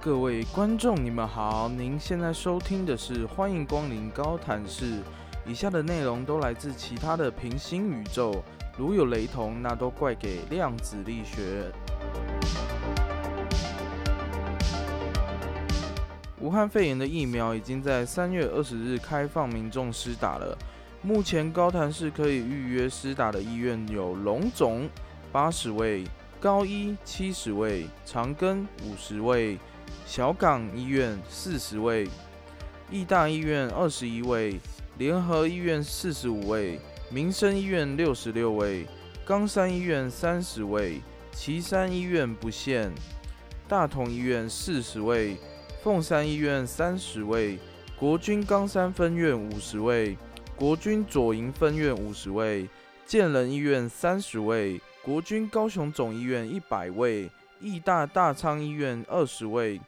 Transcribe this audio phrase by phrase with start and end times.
[0.00, 1.68] 各位观众，你们好！
[1.68, 5.02] 您现在收听的是欢迎光临高谈室。
[5.44, 8.44] 以下的内容都来自其他的平行宇宙，
[8.76, 11.72] 如有雷同，那都怪给量子力学。
[16.40, 20.56] 武汉肺炎的疫苗已经在三月二十日开放民众施打了。
[21.02, 24.88] 目前高潭市可以预约施打的医院有龙总
[25.32, 26.04] 八十位。
[26.40, 29.58] 高一七十位，长庚五十位，
[30.06, 32.08] 小港医院四十位，
[32.90, 34.58] 义大医院二十一位，
[34.96, 36.80] 联合医院四十五位，
[37.10, 38.86] 民生医院六十六位，
[39.24, 41.00] 冈山医院三十位，
[41.32, 42.90] 旗山医院不限，
[43.68, 45.36] 大同医院四十位，
[45.82, 47.58] 凤山医院三十位，
[47.98, 50.16] 国军冈山分院五十位，
[50.56, 52.68] 国军左营分院五十位，
[53.06, 54.80] 建仁医院三十位。
[55.00, 59.80] 国军高雄总医院一百位，义大大仓医院二十位，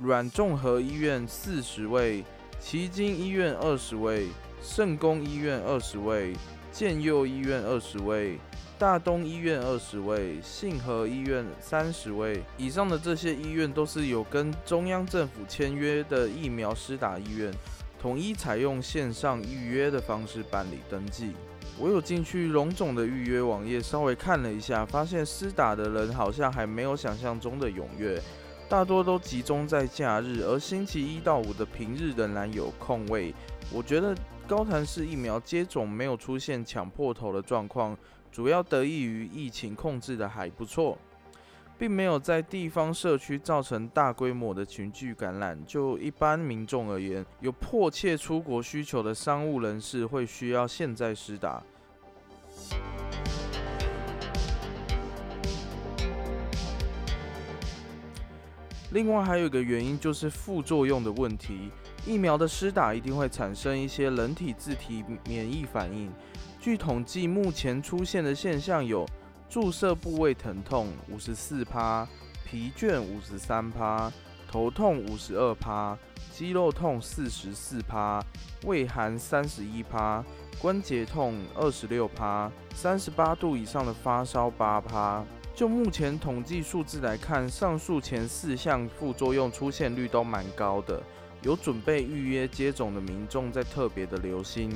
[0.00, 2.24] 软综合医院四十位，
[2.58, 4.28] 奇经医院二十位，
[4.62, 6.34] 圣公医院二十位，
[6.72, 8.38] 建佑医院二十位，
[8.78, 12.42] 大东医院二十位，信和医院三十位。
[12.56, 17.52] 以上的这些医院都是有跟中央政府签约的疫苗施打医院，
[18.00, 21.32] 统一采用线上预约的方式办理登记。
[21.78, 28.18] 我有进去龙总的预约网页，稍微看了一下，发现施打的人好像还没有想象中的踊跃，
[28.66, 33.34] 大多都集中在假日，而星期一到五的平日仍然有空位。
[33.70, 34.16] 我觉得
[34.46, 37.94] 高潭市疫苗接种没有出现抢破头的状况，
[38.32, 40.96] 主要得益于疫情控制的还不错。
[41.78, 45.58] 并没有在地方社区造成大规模的群聚感染。
[45.66, 51.62] 就一般民众而言，有迫切出国需求的商务人士会需要现在施打。
[58.92, 61.70] 另外还有一个原因就是副作用的问题。
[62.06, 66.10] 疫苗的施打一定会产生一些人体自体免疫反应。
[66.60, 69.04] 据统计，目前出现的现象有。
[69.48, 72.06] 注射部位疼痛五十四趴，
[72.44, 74.12] 疲倦五十三趴，
[74.50, 75.96] 头痛五十二趴，
[76.32, 78.22] 肌肉痛四十四趴，
[78.64, 80.24] 胃寒三十一趴，
[80.58, 85.24] 关节痛二十六趴，三十八度以上的发烧八趴。
[85.54, 91.02] 就目前统计数字来看，上述前四项副作用出现率都蛮高的，
[91.40, 94.70] 有准备预约接种的民众在特别的留心。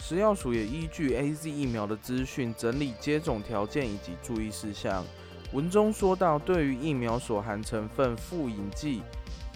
[0.00, 5.04] 食药署也依据 A Z 疫苗的资讯整理接种条件以及注意事项。
[5.52, 9.02] 文中说到，对于疫苗所含成分复引剂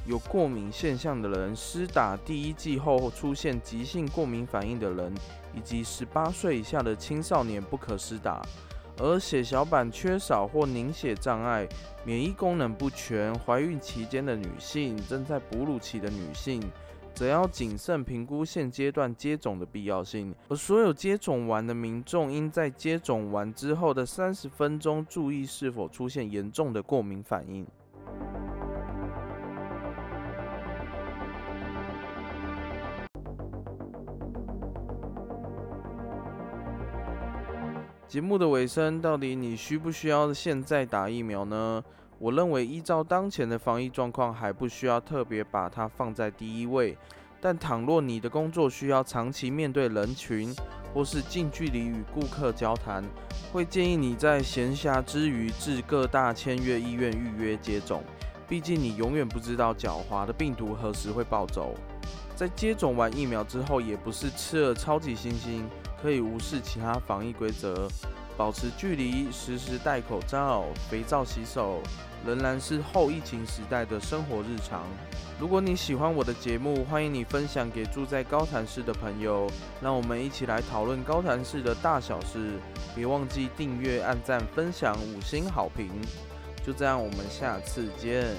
[0.07, 5.13] 有过敏现象的人，施打第一剂后出现急性过敏反应的人，
[5.57, 8.41] 以及十八岁以下的青少年不可施打。
[8.99, 11.67] 而血小板缺少或凝血障碍、
[12.05, 16.63] 免疫功能不全、怀孕期间的女性、正在哺乳期的女性。
[17.15, 27.65] 则要谨慎评估现阶段接种的必要性，而所有接种完的民众应在接种完之后的三十分钟注意是否出现严重的过敏反应。
[38.09, 41.83] 节目的尾声，到底你需不需要现在打疫苗呢？
[42.19, 46.97] 我认为，依照当前的防疫状况，还不需要特别把它放在第一位。
[47.41, 50.55] 但倘若你的工作需要长期面对人群，
[50.95, 53.05] 或是近距离与顾客交谈，
[53.53, 58.03] 会建议你在闲暇之余至各大签约医院预约接种。
[58.49, 61.75] 毕竟你永远不知道狡猾的病毒何时会暴走。
[62.35, 65.69] 在接种完疫苗之后，也不是吃了超级星星
[66.01, 67.89] 可以无视其他防疫规则。
[68.37, 71.81] 保持距离，时时戴口罩，肥皂洗手，
[72.27, 74.83] 仍然是后疫情时代的生活日常。
[75.39, 79.49] 如果你喜欢我的节目，欢迎你分享给住在高潭市的朋友，
[79.81, 82.59] 让我们一起来讨论高潭市的大小事。
[82.95, 85.91] 别忘记订阅、按赞、分享、五星好评。
[86.65, 88.35] 就这样，我们下次见。